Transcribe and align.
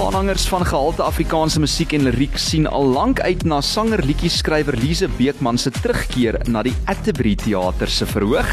Aanhangers 0.00 0.48
van 0.48 0.64
gehalte 0.66 1.02
Afrikaanse 1.02 1.60
musiek 1.60 1.92
en 1.92 2.06
liriek 2.08 2.38
sien 2.40 2.64
al 2.66 2.86
lank 2.94 3.20
uit 3.20 3.42
na 3.44 3.60
sanger 3.60 4.00
liedjie-skrywer 4.04 4.78
Lize 4.80 5.08
Beekman 5.18 5.58
se 5.60 5.70
terugkeer 5.70 6.38
na 6.48 6.62
die 6.64 6.72
Atterbury 6.88 7.34
Theater 7.36 7.88
se 7.88 8.08
verhoog. 8.08 8.48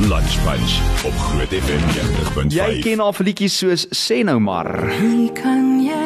Lunch 0.00 0.38
Punch 0.46 0.76
op 1.04 1.16
Groot 1.26 1.52
FM 1.60 1.84
90.5. 1.92 2.56
Jy 2.56 2.70
ken 2.86 3.04
haar 3.04 3.16
vir 3.20 3.28
liedjies 3.28 3.60
soos 3.60 3.84
Sê 3.92 4.22
nou 4.24 4.38
maar. 4.40 4.72
Wie 4.96 5.28
kan 5.36 5.76
jy 5.84 5.99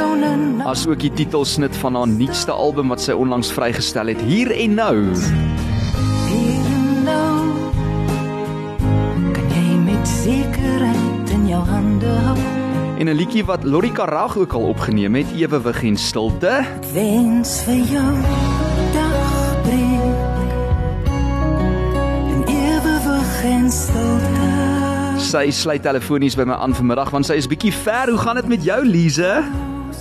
antwoord 0.00 0.20
sonder 0.20 0.36
na- 0.56 0.64
As 0.64 0.86
ook 0.86 1.00
die 1.00 1.12
titelsnit 1.12 1.76
van 1.76 1.94
haar 1.94 2.08
nuutste 2.08 2.52
album 2.52 2.88
wat 2.88 3.00
sy 3.00 3.12
onlangs 3.12 3.52
vrygestel 3.52 4.06
het, 4.06 4.20
Hier 4.20 4.50
en 4.50 4.74
Nou. 4.74 4.96
hier 6.28 6.64
en 6.66 7.04
nou. 7.04 7.40
Kan 9.32 9.48
jy 9.48 9.76
met 9.84 10.08
sekerheid 10.08 11.30
in 11.30 11.48
jou 11.48 11.62
hande 11.64 12.06
hou? 12.06 12.38
En 12.98 13.06
'n 13.08 13.14
liedjie 13.16 13.44
wat 13.44 13.64
Lori 13.64 13.92
Karag 13.92 14.36
ook 14.36 14.52
al 14.52 14.62
opgeneem 14.62 15.14
het, 15.14 15.26
Ewewig 15.36 15.82
en 15.82 15.96
Stilte. 15.96 16.64
Wens 16.92 17.62
vir 17.62 17.74
jou 17.74 18.14
dagbreek 18.92 20.14
en 22.30 22.44
ewig 22.46 23.44
en 23.44 23.70
stilte. 23.70 24.32
Sy 25.18 25.50
sluit 25.50 25.82
telefonies 25.82 26.34
by 26.36 26.42
my 26.44 26.52
aan 26.52 26.74
vanmiddag 26.74 27.10
want 27.10 27.26
sy 27.26 27.32
is 27.34 27.46
bietjie 27.46 27.72
ver. 27.72 28.08
Hoe 28.10 28.18
gaan 28.18 28.34
dit 28.36 28.48
met 28.48 28.64
jou, 28.64 28.84
Lize? 28.86 29.42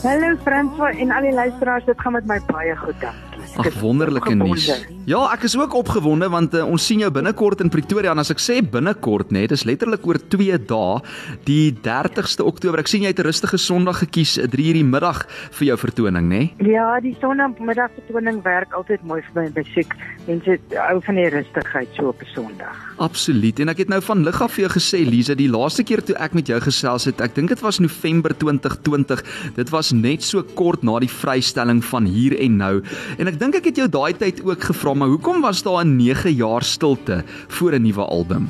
Hallo 0.02 0.38
Franswa 0.43 0.89
en 0.91 1.11
al 1.11 1.21
die 1.21 1.33
luisteraars, 1.33 1.85
dit 1.85 1.99
gaan 2.01 2.11
met 2.17 2.25
my 2.25 2.39
baie 2.49 2.75
goed 2.75 2.99
dankie. 3.01 3.45
Ag 3.62 3.79
wonderlike 3.79 4.34
nuus. 4.35 4.68
Ja, 5.04 5.20
ek 5.34 5.41
is 5.43 5.57
ook 5.59 5.73
opgewonde 5.76 6.29
want 6.32 6.54
uh, 6.55 6.62
ons 6.63 6.85
sien 6.87 7.01
jou 7.04 7.09
binnekort 7.12 7.59
in 7.59 7.68
Pretoria 7.68 8.13
en 8.13 8.21
as 8.21 8.29
ek 8.32 8.40
sê 8.40 8.62
binnekort 8.63 9.34
nê, 9.35 9.41
dis 9.51 9.65
letterlik 9.68 10.05
oor 10.07 10.15
2 10.15 10.55
dae, 10.70 11.01
die 11.43 11.73
30ste 11.84 12.46
Oktober. 12.48 12.79
Ek 12.79 12.87
sien 12.87 13.04
jy 13.04 13.12
het 13.12 13.20
'n 13.20 13.27
rustige 13.27 13.59
Sondag 13.59 13.99
gekies, 14.05 14.37
3 14.40 14.68
uur 14.70 14.79
die 14.79 14.85
middag 14.87 15.26
vir 15.59 15.68
jou 15.68 15.77
vertoning 15.81 16.29
nê. 16.31 16.41
Ja, 16.63 17.01
die 17.04 17.18
sonnaandmiddagvertoning 17.20 18.40
werk 18.48 18.71
altyd 18.71 19.04
mooi 19.04 19.20
vir 19.27 19.41
my 19.41 19.51
musiek. 19.51 19.91
Mense 20.26 20.55
hou 20.71 21.01
van 21.04 21.15
die 21.20 21.27
rustigheid 21.35 21.90
so 21.99 22.07
op 22.07 22.21
'n 22.24 22.31
Sondag. 22.31 22.79
Absoluut. 22.98 23.59
En 23.59 23.70
ek 23.70 23.77
het 23.79 23.90
nou 23.90 23.99
van 24.01 24.24
lig 24.24 24.41
af 24.41 24.54
vir 24.54 24.70
jou 24.70 24.79
gesê, 24.79 25.04
Lize, 25.04 25.35
die 25.35 25.49
laaste 25.49 25.84
keer 25.84 26.01
toe 26.01 26.15
ek 26.15 26.34
met 26.34 26.48
jou 26.48 26.59
gesels 26.62 27.05
het, 27.05 27.20
ek 27.20 27.35
dink 27.35 27.49
dit 27.49 27.59
was 27.59 27.79
November 27.79 28.31
2020. 28.37 29.24
Dit 29.55 29.70
was 29.70 29.91
net 29.91 30.24
so 30.24 30.43
kort 30.43 30.81
na 30.84 30.99
die 30.99 31.09
vrystelling 31.12 31.84
van 31.84 32.05
Hier 32.05 32.40
en 32.40 32.57
Nou. 32.57 32.81
En 33.18 33.27
ek 33.27 33.40
dink 33.40 33.55
ek 33.55 33.65
het 33.65 33.76
jou 33.76 33.90
daai 33.90 34.13
tyd 34.13 34.40
ook 34.46 34.63
gevra, 34.63 34.93
maar 34.98 35.08
hoekom 35.08 35.41
was 35.41 35.63
daar 35.63 35.86
'n 35.86 35.96
9 35.96 36.34
jaar 36.34 36.63
stilte 36.63 37.24
voor 37.48 37.74
'n 37.74 37.82
nuwe 37.82 38.05
album? 38.05 38.49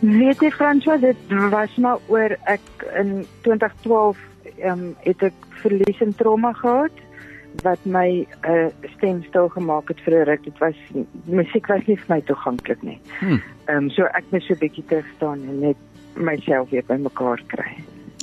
Weet 0.00 0.40
jy 0.40 0.50
Franswa, 0.50 0.96
dit 0.96 1.16
was 1.28 1.74
maar 1.76 1.98
oor 2.06 2.36
ek 2.44 2.60
in 2.98 3.26
2012 3.40 4.18
ehm 4.58 4.78
um, 4.78 4.94
het 5.00 5.22
ek 5.22 5.32
verlies 5.62 6.00
en 6.00 6.14
trauma 6.14 6.52
gehad 6.52 6.92
wat 7.62 7.78
my 7.86 8.26
uh, 8.48 8.66
stem 8.96 9.22
stil 9.28 9.48
gemaak 9.48 9.88
het 9.88 10.00
vir 10.04 10.14
'n 10.14 10.24
ruk. 10.24 10.44
Dit 10.44 10.58
was 10.58 10.76
musiek 11.24 11.66
was 11.66 11.86
nie 11.86 11.96
vir 11.96 12.08
my 12.08 12.20
toeganklik 12.20 12.82
nie. 12.82 12.98
Hm. 13.20 13.38
Ehm 13.64 13.76
um, 13.76 13.90
so 13.90 14.02
ek 14.02 14.24
moes 14.30 14.46
so 14.46 14.54
'n 14.54 14.58
bietjie 14.58 14.84
terug 14.86 15.06
staan 15.16 15.40
en 15.48 15.60
net 15.60 15.76
myself 16.14 16.70
weer 16.70 16.84
bymekaar 16.86 17.42
kry. 17.46 17.72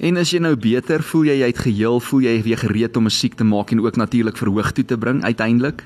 En 0.01 0.17
as 0.17 0.31
jy 0.31 0.39
nou 0.39 0.55
beter 0.55 1.03
voel 1.03 1.23
jy 1.23 1.37
jy't 1.43 1.57
geheel, 1.57 1.99
voel 1.99 2.21
jy 2.21 2.41
weer 2.41 2.57
gereed 2.57 2.97
om 2.97 3.03
musiek 3.03 3.33
te 3.33 3.43
maak 3.43 3.71
en 3.71 3.81
ook 3.81 3.95
natuurlik 3.95 4.37
verhoog 4.37 4.71
toe 4.71 4.85
te 4.85 4.97
bring 4.97 5.23
uiteindelik? 5.23 5.83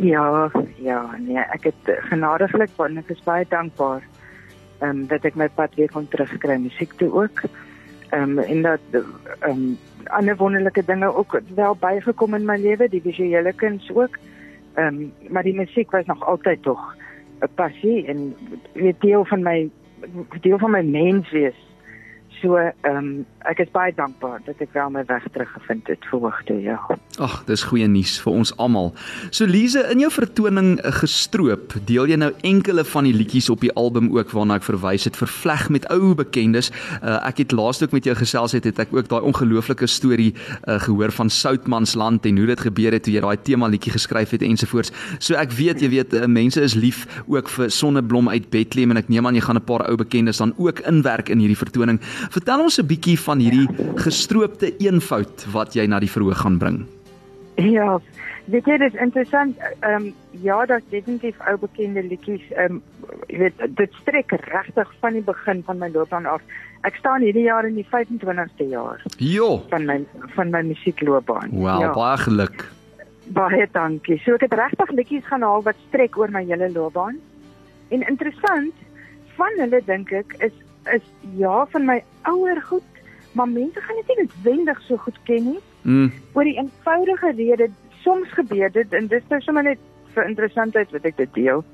Ja, 0.00 0.50
ja, 0.76 1.16
nee, 1.18 1.36
ek 1.52 1.66
het 1.68 1.88
genadiglik 2.08 2.70
want 2.78 2.96
ek 2.96 3.10
is 3.12 3.20
baie 3.26 3.44
dankbaar 3.48 4.00
ehm 4.80 5.02
um, 5.02 5.06
dat 5.10 5.26
ek 5.28 5.34
my 5.36 5.48
pad 5.52 5.74
weer 5.76 5.90
kon 5.92 6.06
terugkry 6.08 6.56
musiek 6.56 6.94
toe 6.96 7.10
ook. 7.12 7.42
Ehm 8.08 8.38
um, 8.38 8.38
en 8.38 8.62
dat 8.64 8.86
ehm 8.94 9.50
um, 9.50 9.78
ander 10.08 10.36
wonderlike 10.36 10.84
dinge 10.88 11.12
ook 11.14 11.40
wel 11.54 11.76
bygekom 11.76 12.34
in 12.34 12.48
my 12.48 12.56
lewe, 12.56 12.88
die 12.88 13.02
visuele 13.04 13.52
kuns 13.52 13.90
ook. 13.92 14.16
Ehm 14.74 14.86
um, 14.86 15.12
maar 15.28 15.44
die 15.44 15.54
musiek 15.54 15.90
was 15.90 16.06
nog 16.06 16.24
altyd 16.24 16.62
tog 16.62 16.80
'n 17.40 17.52
passie 17.54 18.06
en 18.06 18.36
weet 18.72 19.00
deel 19.00 19.24
van 19.24 19.42
my 19.42 19.68
deel 20.40 20.58
van 20.58 20.70
my 20.70 20.82
menswees. 20.82 21.60
So 22.40 22.56
ehm 22.56 22.96
um, 22.96 23.08
ek 23.48 23.62
is 23.64 23.70
baie 23.72 23.92
dankbaar 23.96 24.42
dat 24.44 24.60
ek 24.60 24.72
wel 24.76 24.90
my 24.92 25.00
weg 25.08 25.24
teruggevind 25.32 25.88
het 25.88 26.04
verhoog 26.10 26.36
toe, 26.48 26.58
ja. 26.60 26.76
Ag, 27.20 27.38
dis 27.48 27.62
goeie 27.68 27.86
nuus 27.88 28.18
vir 28.20 28.34
ons 28.36 28.52
almal. 28.60 28.90
So 29.32 29.48
Lize, 29.48 29.80
in 29.92 30.02
jou 30.02 30.10
vertoning 30.12 30.74
eh, 30.78 30.92
gestroop, 31.00 31.72
deel 31.88 32.10
jy 32.12 32.18
nou 32.20 32.30
enkele 32.46 32.84
van 32.84 33.08
die 33.08 33.14
liedjies 33.16 33.48
op 33.52 33.64
die 33.64 33.72
album 33.80 34.10
ook 34.12 34.34
waarna 34.36 34.58
ek 34.60 34.66
verwys 34.68 35.08
het, 35.08 35.16
vervleg 35.16 35.66
met 35.72 35.88
ou 35.92 36.12
bekendes. 36.16 36.68
Uh, 37.00 37.16
ek 37.28 37.42
het 37.44 37.54
laas 37.56 37.80
ook 37.82 37.96
met 37.96 38.08
jou 38.08 38.14
gesels 38.18 38.54
het, 38.56 38.68
het 38.68 38.82
ek 38.84 38.92
ook 38.92 39.08
daai 39.08 39.24
ongelooflike 39.32 39.88
storie 39.88 40.34
uh, 40.36 40.76
gehoor 40.84 41.12
van 41.16 41.32
Soutmansland 41.32 42.28
en 42.28 42.40
hoe 42.40 42.48
dit 42.52 42.64
gebeur 42.68 42.96
het 42.96 43.06
toe 43.08 43.16
jy 43.16 43.24
daai 43.24 43.40
tema 43.48 43.70
liedjie 43.72 43.94
geskryf 43.96 44.36
het 44.36 44.44
ensovoorts. 44.44 44.92
So 45.18 45.36
ek 45.40 45.56
weet, 45.56 45.80
jy 45.80 45.90
weet, 45.96 46.16
uh, 46.16 46.28
mense 46.28 46.60
is 46.60 46.76
lief 46.76 47.06
ook 47.24 47.48
vir 47.56 47.72
Sonneblom 47.72 48.28
uit 48.28 48.50
Bethlehem 48.52 48.92
en 48.92 49.00
ek 49.00 49.08
neem 49.12 49.28
aan 49.28 49.40
jy 49.40 49.44
gaan 49.48 49.60
'n 49.60 49.64
paar 49.64 49.88
ou 49.88 49.96
bekendes 49.96 50.44
dan 50.44 50.52
ook 50.60 50.84
inwerk 50.84 51.32
in 51.32 51.40
hierdie 51.40 51.58
vertoning. 51.58 52.00
Vertel 52.30 52.62
ons 52.62 52.78
'n 52.78 52.86
bietjie 52.86 53.18
van 53.18 53.38
hierdie 53.42 53.66
gestroopte 53.98 54.70
eenvoud 54.78 55.46
wat 55.52 55.74
jy 55.74 55.86
na 55.86 55.98
die 55.98 56.10
verhoog 56.10 56.38
gaan 56.38 56.58
bring. 56.58 56.86
Ja, 57.56 57.98
weet 58.46 58.66
jy 58.66 58.78
dis 58.78 58.94
interessant. 58.94 59.58
Ehm 59.80 60.06
um, 60.06 60.14
ja, 60.42 60.66
daar's 60.66 60.86
definitief 60.90 61.36
ou 61.48 61.56
bekende 61.58 62.02
liedjies. 62.02 62.42
Ehm 62.54 62.78
um, 62.78 62.82
jy 63.28 63.38
weet 63.38 63.76
dit 63.76 63.92
strek 64.02 64.30
regtig 64.30 64.92
van 65.00 65.12
die 65.12 65.22
begin 65.26 65.62
van 65.66 65.78
my 65.78 65.90
loopbaan 65.90 66.26
af. 66.26 66.42
Ek 66.86 66.94
staan 66.96 67.20
hierdie 67.20 67.48
jaar 67.48 67.66
in 67.66 67.74
die 67.74 67.86
25ste 67.90 68.68
jaar 68.70 69.02
Jo. 69.18 69.62
van 69.68 69.84
my 69.86 70.06
van 70.36 70.50
my 70.50 70.62
musiekloopbaan. 70.62 71.50
Wel, 71.50 71.80
ja. 71.80 71.92
baie 71.92 72.16
geluk. 72.16 72.68
Baie 73.26 73.68
dankie. 73.72 74.20
So 74.24 74.34
ek 74.34 74.40
het 74.40 74.54
regtig 74.54 74.90
liedjies 74.90 75.26
gaan 75.26 75.42
haal 75.42 75.62
wat 75.62 75.76
strek 75.88 76.16
oor 76.16 76.30
my 76.30 76.44
hele 76.44 76.70
loopbaan. 76.72 77.18
En 77.88 78.06
interessant, 78.06 78.74
van 79.36 79.50
hulle 79.58 79.82
dink 79.86 80.12
ek 80.12 80.34
is 80.38 80.54
is 80.84 81.02
ja 81.36 81.66
van 81.66 81.84
my 81.84 82.02
ouer 82.22 82.62
goed, 82.62 82.82
maar 83.32 83.48
mense 83.48 83.80
gaan 83.80 83.96
dit 83.96 84.08
nie 84.08 84.24
noodwendig 84.24 84.80
so 84.80 84.96
goed 84.96 85.18
ken 85.24 85.44
nie 85.44 85.60
Mm. 85.82 86.12
oor 86.32 86.44
die 86.44 86.58
eenvoudige 86.58 87.32
rede 87.36 87.70
soms 88.02 88.28
gebeur 88.36 88.72
dit 88.72 88.92
en 88.92 89.06
dis 89.06 89.22
nou 89.28 89.40
sommer 89.40 89.64
net 89.64 89.78
vir 90.14 90.26
interessantheid 90.28 90.90
wat 90.92 91.06
ek 91.08 91.16
dit 91.16 91.32
deel. 91.34 91.64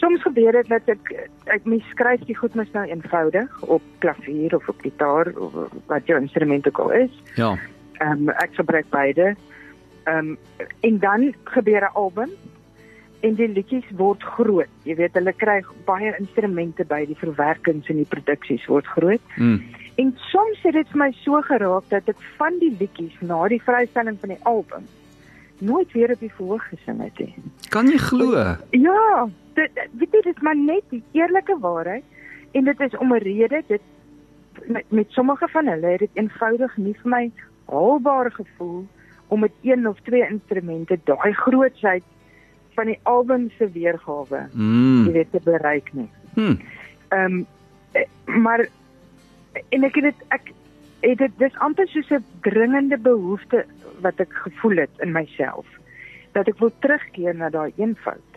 Soms 0.00 0.22
gebeur 0.24 0.56
dit 0.56 0.70
dat 0.72 0.88
ek 0.88 1.12
ek 1.52 1.66
mens 1.68 1.84
skryf 1.92 2.24
die 2.28 2.36
goed 2.36 2.54
mos 2.56 2.70
nou 2.72 2.84
eenvoudig 2.88 3.60
op 3.62 3.84
klavier 4.04 4.56
of 4.56 4.68
op 4.68 4.80
gitaar 4.80 5.32
of 5.36 5.56
wat 5.92 6.08
jou 6.08 6.20
instrument 6.20 6.66
ook 6.68 6.80
al 6.86 6.92
is. 7.04 7.22
Ja. 7.36 7.54
Ehm 8.00 8.28
um, 8.28 8.32
ek 8.40 8.56
gebruik 8.60 8.88
beide. 8.90 9.34
Ehm 10.04 10.34
um, 10.34 10.38
en 10.80 10.98
dan 10.98 11.34
gebeur 11.44 11.84
'n 11.84 11.94
album 11.94 12.30
en 13.24 13.36
die 13.38 13.48
liedjies 13.48 13.86
word 13.98 14.24
groot. 14.36 14.72
Jy 14.88 14.98
weet 14.98 15.16
hulle 15.18 15.32
kry 15.40 15.60
baie 15.88 16.12
instrumente 16.18 16.84
by 16.88 17.04
die 17.08 17.18
verwerkings 17.18 17.88
en 17.92 18.02
die 18.02 18.10
produksies 18.10 18.66
word 18.70 18.88
groot. 18.96 19.32
Mm. 19.36 19.62
En 20.02 20.10
soms 20.30 20.60
het 20.66 20.76
dit 20.76 20.90
vir 20.90 21.00
my 21.04 21.10
so 21.22 21.40
geraak 21.46 21.88
dat 21.92 22.10
ek 22.10 22.20
van 22.38 22.58
die 22.60 22.72
liedjies 22.80 23.14
na 23.22 23.44
die 23.52 23.62
vrystelling 23.62 24.18
van 24.20 24.34
die 24.34 24.42
album 24.50 24.86
nooit 25.64 25.92
weer 25.94 26.12
op 26.12 26.20
die 26.20 26.32
verhoog 26.34 26.64
gesing 26.72 27.00
het 27.00 27.20
nie. 27.22 27.34
Kan 27.70 27.88
jy 27.88 28.00
glo? 28.02 28.34
Ja, 28.74 29.28
dit 29.54 29.78
weet 30.00 30.16
jy 30.18 30.22
dit 30.26 30.32
is 30.34 30.42
maar 30.42 30.58
net 30.58 30.84
die 30.90 31.02
eerlike 31.16 31.56
waarheid 31.62 32.04
en 32.58 32.66
dit 32.68 32.80
is 32.80 32.96
om 32.98 33.14
'n 33.14 33.22
rede 33.22 33.62
dit 33.68 33.82
met, 34.66 34.84
met 34.88 35.06
sommige 35.10 35.48
van 35.48 35.66
hulle 35.66 35.86
het 35.86 35.98
dit 35.98 36.10
eenvoudig 36.14 36.76
nie 36.76 36.96
vir 37.02 37.10
my 37.10 37.30
haalbaar 37.70 38.30
gevoel 38.32 38.84
om 39.28 39.40
met 39.40 39.52
een 39.62 39.88
of 39.88 39.98
twee 40.04 40.26
instrumente 40.28 40.98
daai 41.04 41.32
grootsheid 41.32 42.02
van 42.74 42.86
die 42.86 42.98
album 43.02 43.50
se 43.58 43.68
weergawe 43.70 44.38
jy 44.52 44.58
Mm. 44.60 45.12
weet 45.12 45.30
te 45.32 45.40
bereik 45.44 45.92
nie. 45.92 46.08
Hm. 46.34 46.54
Ehm 47.08 47.24
um, 47.32 47.46
maar 48.42 48.66
en 49.70 49.84
ek 49.84 49.94
het 49.94 50.04
dit 50.04 50.24
ek 50.28 50.52
het 51.00 51.18
dit 51.18 51.32
dis 51.38 51.58
amper 51.58 51.88
soos 51.88 52.10
'n 52.10 52.24
dringende 52.42 52.98
behoefte 52.98 53.64
wat 54.00 54.20
ek 54.20 54.32
gevoel 54.32 54.76
het 54.76 54.90
in 54.98 55.12
myself 55.12 55.66
dat 56.32 56.48
ek 56.48 56.58
wil 56.58 56.72
terugkeer 56.80 57.34
na 57.34 57.50
daai 57.50 57.72
eenvoud. 57.76 58.30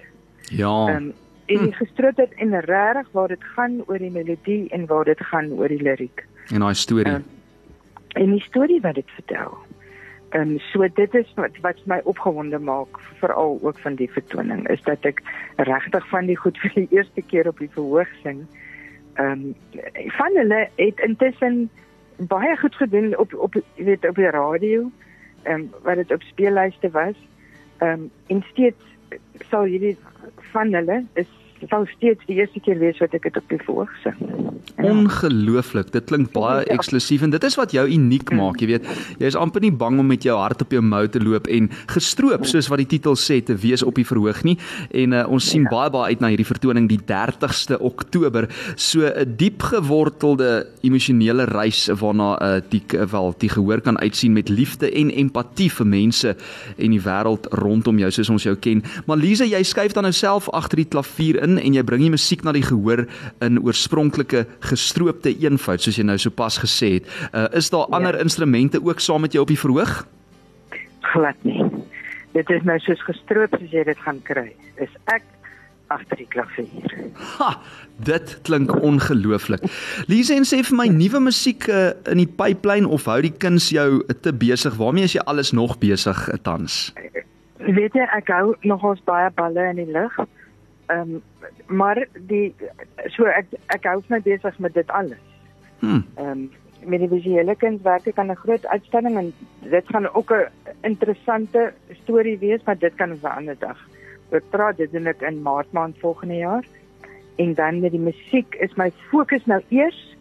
Ja. 0.52 0.96
Um, 0.96 1.14
en 1.48 1.64
die 1.64 1.74
gestroopheid 1.74 2.34
en 2.36 2.60
regtig 2.60 3.08
waar 3.12 3.28
dit 3.28 3.44
gaan 3.56 3.82
oor 3.88 3.98
die 3.98 4.12
melodie 4.12 4.70
en 4.70 4.86
waar 4.86 5.04
dit 5.06 5.20
gaan 5.20 5.52
oor 5.52 5.68
die 5.68 5.82
liriek 5.82 6.26
En 6.54 6.60
daai 6.60 6.74
storie. 6.76 7.06
ehm, 7.14 7.22
en 8.16 8.32
die 8.32 8.42
storie 8.42 8.82
wat 8.82 8.96
dit 8.96 9.10
vertel. 9.16 9.58
Ehm 10.30 10.42
um, 10.42 10.60
so 10.60 10.88
dit 10.94 11.14
is 11.16 11.34
wat 11.36 11.58
wat 11.62 11.80
my 11.86 12.00
opgewonde 12.04 12.60
maak 12.60 13.00
veral 13.20 13.60
ook 13.62 13.80
van 13.80 13.96
die 13.96 14.10
vertoning 14.12 14.68
is 14.70 14.82
dat 14.84 15.06
ek 15.08 15.22
regtig 15.56 16.08
van 16.10 16.26
die 16.26 16.38
goed 16.38 16.58
vir 16.60 16.74
die 16.76 16.88
eerste 16.92 17.22
keer 17.22 17.48
op 17.48 17.60
die 17.64 17.72
verhoog 17.72 18.12
sing. 18.24 18.44
Ehm 19.16 19.32
um, 19.32 19.56
van 20.20 20.36
hulle 20.36 20.68
het 20.76 21.00
intussen 21.00 21.70
baie 22.18 22.58
goed 22.58 22.76
gedoen 22.76 23.18
op 23.18 23.34
op 23.34 23.56
jy 23.76 23.84
weet 23.84 24.08
op 24.10 24.16
die 24.16 24.30
radio. 24.30 24.92
ehm 25.44 25.54
um, 25.62 25.70
wat 25.84 25.96
dit 25.96 26.12
op 26.12 26.22
speellyste 26.22 26.90
was. 26.92 27.16
Ehm 27.78 27.92
um, 27.92 28.12
en 28.28 28.44
steeds 28.52 28.84
sal 29.50 29.64
hierdie 29.64 29.98
van 30.52 30.74
hulle 30.74 31.06
is 31.14 31.32
sal 31.70 31.86
steeds 31.98 32.26
die 32.28 32.38
eerste 32.38 32.60
keer 32.60 32.80
wees 32.80 33.00
wat 33.00 33.14
ek 33.18 33.24
dit 33.24 33.38
op 33.38 33.50
die 33.50 33.60
verhoog 33.66 33.94
sing. 34.04 34.16
Ongelooflik. 34.84 35.92
Dit 35.92 36.06
klink 36.10 36.32
baie 36.34 36.66
Ja. 36.66 36.74
eksklusief 36.76 37.22
en 37.22 37.30
dit 37.30 37.44
is 37.44 37.56
wat 37.56 37.72
jou 37.72 37.88
uniek 37.88 38.32
maak, 38.32 38.60
jy 38.62 38.68
weet. 38.68 38.86
Jy 39.20 39.26
is 39.26 39.36
amper 39.36 39.62
nie 39.62 39.72
bang 39.72 40.00
om 40.00 40.08
met 40.08 40.24
jou 40.24 40.38
hart 40.38 40.62
op 40.62 40.72
jou 40.72 40.82
mou 40.82 41.08
te 41.08 41.20
loop 41.20 41.48
en 41.48 41.70
gestroop 41.88 42.46
soos 42.46 42.68
wat 42.68 42.78
die 42.78 42.86
titel 42.86 43.16
sê 43.16 43.44
te 43.44 43.56
wees 43.56 43.84
op 43.84 43.96
die 43.96 44.06
verhoog 44.06 44.44
nie. 44.44 44.58
En 44.92 45.14
uh, 45.14 45.26
ons 45.28 45.50
sien 45.50 45.64
baie 45.64 45.90
baie 45.90 46.14
uit 46.14 46.20
na 46.22 46.28
hierdie 46.28 46.46
vertoning 46.46 46.88
die 46.88 47.00
30ste 47.00 47.80
Oktober. 47.80 48.48
So 48.76 49.02
'n 49.08 49.36
diep 49.38 49.62
gewortelde 49.62 50.68
emosionele 50.82 51.46
reis 51.46 51.88
waarna 51.88 52.38
uh, 52.42 52.62
die 52.70 52.82
wel 53.12 53.34
die 53.38 53.50
gehoor 53.50 53.82
kan 53.82 53.98
uitsien 54.00 54.34
met 54.34 54.50
liefde 54.50 54.92
en 54.92 55.10
empatie 55.12 55.72
vir 55.72 55.88
mense 55.88 56.36
en 56.78 56.92
die 56.92 57.02
wêreld 57.02 57.48
rondom 57.52 57.98
jou 58.00 58.12
soos 58.12 58.30
ons 58.30 58.44
jou 58.44 58.56
ken. 58.56 58.84
Maar 59.06 59.18
Lize, 59.18 59.46
jy 59.46 59.64
skuif 59.64 59.94
dan 59.94 60.04
nou 60.04 60.14
self 60.14 60.50
agter 60.50 60.78
die 60.78 60.86
klavier 60.90 61.42
in 61.48 61.58
en 61.62 61.78
jy 61.78 61.84
bring 61.88 62.04
die 62.04 62.14
musiek 62.14 62.44
na 62.44 62.54
die 62.56 62.66
gehoor 62.68 63.06
in 63.46 63.62
oorspronklike 63.64 64.46
gestroopte 64.68 65.32
eenvoud 65.32 65.84
soos 65.84 66.00
jy 66.00 66.06
nou 66.08 66.18
sopas 66.22 66.60
gesê 66.64 66.98
het. 66.98 67.10
Uh, 67.32 67.48
is 67.58 67.72
daar 67.74 67.88
ander 67.96 68.20
ja. 68.20 68.28
instrumente 68.28 68.84
ook 68.84 69.00
saam 69.04 69.26
met 69.26 69.34
jou 69.34 69.46
op 69.48 69.54
die 69.54 69.60
verhoog? 69.60 70.04
Glad 71.14 71.48
nie. 71.48 71.64
Dit 72.36 72.52
is 72.54 72.68
nou 72.68 72.78
soos 72.84 73.02
gestroop 73.08 73.56
soos 73.58 73.74
jy 73.74 73.88
dit 73.88 74.06
gaan 74.06 74.20
kry. 74.28 74.52
Is 74.84 74.94
ek 75.14 75.26
agter 75.94 76.20
die 76.20 76.28
klavier. 76.32 76.96
Ha, 77.38 77.54
dit 78.04 78.34
klink 78.48 78.74
ongelooflik. 78.84 79.64
Lise 80.12 80.36
en 80.36 80.48
sê 80.48 80.60
vir 80.68 80.78
my 80.78 80.88
nuwe 80.92 81.22
musiek 81.30 81.68
uh, 81.72 81.92
in 82.12 82.22
die 82.22 82.30
pipeline 82.40 82.90
of 82.92 83.08
hou 83.10 83.20
die 83.24 83.34
kuns 83.34 83.70
jou 83.74 84.04
te 84.24 84.34
besig? 84.36 84.76
Waarmee 84.80 85.08
is 85.08 85.16
jy 85.18 85.24
alles 85.32 85.54
nog 85.56 85.78
besig 85.84 86.20
uh, 86.28 86.40
tans? 86.44 86.90
Weet 87.64 87.96
jy, 87.98 88.06
ek 88.16 88.32
hou 88.36 88.54
nogals 88.68 89.02
baie 89.08 89.32
balle 89.40 89.72
in 89.72 89.82
die 89.82 89.92
lug. 89.92 90.20
Ehm 90.88 91.00
um, 91.00 91.22
maar 91.68 92.08
die 92.28 92.56
so 93.16 93.26
ek 93.26 93.46
ek 93.76 93.84
hou 93.84 94.02
my 94.08 94.22
besig 94.24 94.60
met 94.60 94.74
dit 94.74 94.88
alles. 94.88 95.20
Hm. 95.80 96.02
Ehm 96.16 96.30
um, 96.30 96.52
met 96.88 97.00
die 97.00 97.10
visuele 97.10 97.56
kunswerke 97.56 98.14
kan 98.14 98.32
'n 98.32 98.36
groot 98.36 98.66
uitstalling 98.66 99.18
en 99.18 99.34
dit 99.70 99.86
gaan 99.88 100.14
ook 100.14 100.32
'n 100.32 100.48
interessante 100.82 101.74
storie 102.04 102.38
wees, 102.38 102.64
maar 102.64 102.78
dit 102.78 102.96
kan 102.96 103.12
ons 103.12 103.22
'n 103.22 103.38
ander 103.38 103.56
dag 103.60 103.78
oor 104.32 104.42
praat. 104.50 104.78
Dit 104.78 104.92
doen 104.92 105.08
ek 105.08 105.22
in 105.22 105.42
Maart 105.42 105.72
maand 105.72 105.96
volgende 106.00 106.36
jaar. 106.36 106.64
En 107.36 107.54
dan 107.54 107.80
met 107.80 107.92
die 107.92 108.00
musiek 108.00 108.56
is 108.56 108.74
my 108.76 108.92
fokus 109.10 109.46
nou 109.46 109.62
eers 109.70 110.16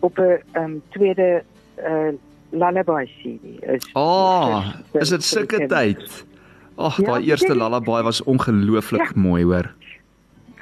op 0.00 0.18
'n 0.18 0.22
ehm 0.52 0.64
um, 0.64 0.82
tweede 0.88 1.42
uh 1.78 2.12
lullaby 2.50 3.04
CD. 3.04 3.62
Is 3.62 3.90
Ah, 3.94 4.74
is 4.92 5.08
dit 5.08 5.24
sulke 5.24 5.66
tyd? 5.66 6.24
Ag, 6.76 6.96
Ja, 6.96 7.04
daai 7.04 7.24
eerste 7.24 7.56
lullaby 7.56 8.02
was 8.02 8.22
ongelooflik 8.22 9.02
Ja. 9.14 9.20
mooi, 9.20 9.44
hoor. 9.44 9.74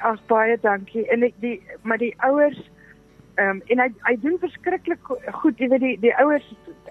Ag 0.03 0.19
baie 0.27 0.59
dankie. 0.63 1.07
En 1.15 1.23
ek 1.23 1.35
die 1.41 1.61
maar 1.83 1.99
die 1.99 2.15
ouers 2.27 2.59
ehm 3.35 3.49
um, 3.57 3.63
en 3.73 3.79
hy 3.81 3.89
hy 4.09 4.17
doen 4.21 4.39
verskriklik 4.43 4.99
go- 5.09 5.19
goed, 5.41 5.59
jy 5.59 5.69
weet 5.73 5.81
die 5.81 5.97
die 6.03 6.15
ouers 6.21 6.45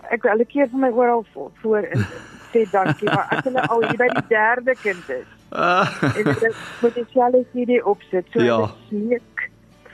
ek 0.10 0.24
hulle 0.26 0.46
keer 0.50 0.68
vir 0.72 0.80
my 0.82 0.90
oral 0.90 1.26
voor, 1.34 1.52
voor 1.62 1.86
en 1.94 2.06
sê 2.52 2.64
dankie, 2.72 3.08
maar 3.12 3.28
as 3.32 3.44
hulle 3.46 3.62
al 3.68 3.84
hier 3.86 3.98
by 4.02 4.08
die 4.16 4.24
derde 4.32 4.74
kind 4.82 5.10
is 5.10 5.28
Ah, 5.52 5.86
en 6.16 6.26
hulle 6.32 6.50
potensiale 6.80 7.44
CD 7.54 7.78
opsit, 7.84 8.26
so 8.34 8.40
Ja. 8.42 8.56
hulle 8.58 8.72
smeek 8.90 9.41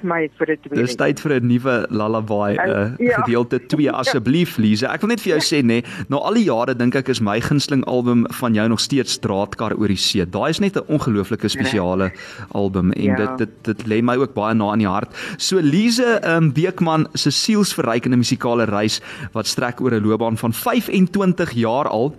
vir 0.02 0.08
my 0.10 0.30
vir 0.38 0.48
'n 0.52 0.58
tweede. 0.62 0.86
dis 0.86 0.96
tyd 0.96 1.20
vir 1.20 1.32
'n 1.40 1.48
nuwe 1.48 1.88
lullaby 1.90 2.56
uh, 2.58 2.92
Ja. 3.00 3.22
gedeelte 3.24 3.60
2 3.68 3.92
asseblief, 3.92 4.58
Lise. 4.58 4.88
Ek 4.88 5.02
wil 5.02 5.10
net 5.10 5.22
vir 5.22 5.38
jou 5.38 5.42
sê 5.42 5.64
nê, 5.64 5.84
na 6.10 6.18
al 6.18 6.34
die 6.34 6.46
jare 6.46 6.76
dink 6.76 6.96
ek 6.96 7.10
is 7.10 7.20
my 7.22 7.40
gunsteling 7.42 7.84
album 7.88 8.26
van 8.32 8.54
jou 8.54 8.68
nog 8.68 8.80
steeds 8.80 9.18
Draadkar 9.20 9.74
oor 9.78 9.88
die 9.88 9.96
see. 9.98 10.26
Daai 10.26 10.50
is 10.50 10.60
net 10.60 10.76
'n 10.78 10.84
ongelooflike 10.88 11.48
spesiale 11.50 12.12
album 12.54 12.92
en 12.92 13.04
Ja. 13.04 13.16
dit 13.16 13.38
dit 13.38 13.64
dit 13.64 13.88
lê 13.88 14.02
my 14.02 14.16
ook 14.18 14.34
baie 14.34 14.54
na 14.54 14.74
in 14.74 14.80
die 14.80 14.88
hart. 14.88 15.10
So 15.38 15.60
Lise 15.60 16.20
um, 16.24 16.52
Beekman 16.54 17.08
se 17.16 17.30
sielsverrykende 17.32 18.18
musikale 18.18 18.66
reis 18.66 19.02
wat 19.34 19.46
strek 19.48 19.82
oor 19.82 19.92
'n 19.94 20.04
loopbaan 20.04 20.38
van 20.38 20.54
25 20.54 21.52
jaar 21.54 21.88
al 21.88 22.16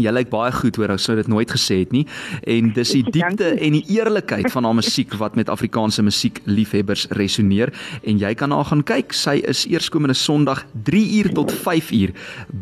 Jy 0.00 0.08
lyk 0.08 0.30
baie 0.32 0.48
goed 0.56 0.78
hoor, 0.80 0.88
ek 0.94 1.02
sou 1.04 1.12
dit 1.18 1.28
nooit 1.28 1.50
gesê 1.52 1.82
het 1.82 1.90
nie. 1.92 2.06
En 2.48 2.70
dis 2.72 2.92
die 2.96 3.02
diepte 3.12 3.50
en 3.52 3.72
die 3.76 3.84
eerlikheid 3.92 4.48
van 4.54 4.64
haar 4.64 4.76
musiek 4.78 5.12
wat 5.20 5.34
met 5.36 5.50
Afrikaanse 5.52 6.00
musiekliefhebbers 6.06 7.10
resoneer 7.18 7.72
en 8.08 8.16
jy 8.22 8.32
kan 8.38 8.54
haar 8.56 8.64
gaan 8.70 8.82
kyk. 8.88 9.12
Sy 9.12 9.44
is 9.48 9.66
eerskomende 9.68 10.16
Sondag 10.16 10.64
3 10.88 11.02
uur 11.18 11.28
tot 11.36 11.52
5 11.52 11.90
uur 11.98 12.10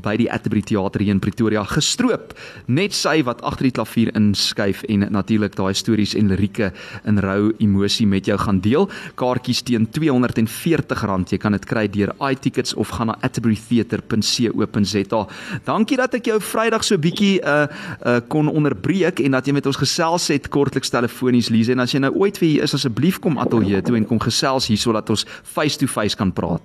by 0.02 0.16
die 0.18 0.26
Atterbury 0.32 0.64
Theater 0.66 1.00
hier 1.04 1.14
in 1.14 1.22
Pretoria 1.22 1.62
gestroop. 1.70 2.34
Net 2.66 2.92
sy 2.98 3.22
wat 3.26 3.42
agter 3.46 3.68
die 3.68 3.76
klavier 3.78 4.10
inskuif 4.18 4.82
en 4.90 5.06
natuurlik 5.14 5.54
daai 5.58 5.74
stories 5.78 6.16
en 6.18 6.28
lirieke 6.32 6.72
in 7.06 7.22
rou 7.22 7.54
emosie 7.62 8.06
met 8.10 8.26
jou 8.26 8.38
gaan 8.42 8.58
deel. 8.64 8.90
Kaartjies 9.20 9.62
teen 9.68 9.86
R240. 9.86 11.30
Jy 11.30 11.38
kan 11.38 11.52
dit 11.54 11.64
kry 11.68 11.86
deur 11.86 12.10
iTickets 12.26 12.74
of 12.74 12.88
gaan 12.96 13.06
na 13.10 13.16
atterburytheater.co.za. 13.26 15.22
Dankie 15.66 15.96
dat 16.00 16.14
ek 16.18 16.26
jou 16.30 16.38
Vrydag 16.42 16.82
so 16.86 16.98
bietjie 17.20 17.40
uh 17.44 17.68
uh 18.06 18.20
kon 18.28 18.48
onderbreek 18.48 19.20
en 19.20 19.36
dat 19.36 19.46
jy 19.46 19.52
met 19.52 19.66
ons 19.66 19.76
gesels 19.76 20.28
het 20.32 20.48
kortliks 20.48 20.90
telefonies 20.90 21.50
Lize 21.50 21.72
en 21.72 21.80
as 21.80 21.92
jy 21.92 22.00
nou 22.00 22.12
ooit 22.16 22.38
weer 22.40 22.50
hier 22.50 22.62
is 22.64 22.74
asseblief 22.74 23.20
kom 23.20 23.38
ateljee 23.38 23.82
toe 23.82 23.96
en 23.96 24.06
kom 24.06 24.20
gesels 24.20 24.68
hier 24.68 24.78
sodat 24.80 25.10
ons 25.10 25.26
face 25.44 25.78
to 25.78 25.86
face 25.86 26.16
kan 26.16 26.32
praat. 26.32 26.62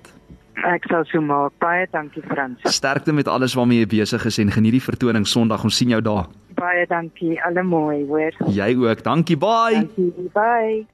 Ek 0.66 0.88
sal 0.90 1.04
so 1.06 1.22
maak. 1.22 1.54
Baie 1.60 1.86
dankie 1.92 2.24
Frans. 2.25 2.63
Sterkte 2.63 3.13
met 3.13 3.28
alles 3.28 3.54
waarmee 3.54 3.84
jy 3.84 3.92
besig 4.00 4.25
is 4.25 4.40
en 4.40 4.52
geniet 4.52 4.80
die 4.80 4.81
vertoning 4.81 5.28
Sondag. 5.28 5.63
Ons 5.68 5.78
sien 5.78 5.92
jou 5.94 6.02
daar. 6.02 6.25
Baie 6.56 6.88
dankie. 6.90 7.36
Alle 7.46 7.63
mooi, 7.63 8.06
hoor. 8.08 8.34
Jy 8.50 8.72
ook. 8.80 9.04
Dankie. 9.04 9.38
Bye. 9.38 9.84
Dankie. 9.84 10.30
Bye. 10.34 10.86